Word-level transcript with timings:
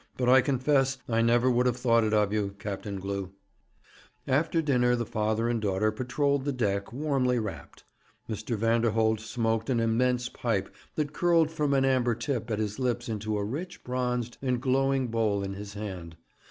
'But 0.17 0.29
I 0.29 0.41
confess 0.41 0.97
I 1.07 1.21
never 1.21 1.47
would 1.51 1.67
have 1.67 1.77
thought 1.77 2.03
it 2.03 2.11
of 2.11 2.33
you, 2.33 2.55
Captain 2.57 2.99
Glew.' 2.99 3.33
After 4.27 4.59
dinner 4.59 4.95
the 4.95 5.05
father 5.05 5.47
and 5.47 5.61
daughter 5.61 5.91
patrolled 5.91 6.43
the 6.43 6.51
deck, 6.51 6.91
warmly 6.91 7.37
wrapped. 7.37 7.83
Mr. 8.27 8.57
Vanderholt 8.57 9.19
smoked 9.19 9.69
an 9.69 9.79
immense 9.79 10.27
pipe 10.27 10.73
that 10.95 11.13
curled 11.13 11.51
from 11.51 11.75
an 11.75 11.85
amber 11.85 12.15
tip 12.15 12.49
at 12.49 12.57
his 12.57 12.79
lips 12.79 13.09
into 13.09 13.37
a 13.37 13.43
richly 13.43 13.83
bronzed 13.85 14.39
and 14.41 14.59
glowing 14.59 15.09
bowl 15.09 15.43
in 15.43 15.53
his 15.53 15.75
hand. 15.75 16.17